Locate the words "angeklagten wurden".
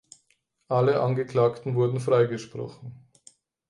1.01-1.99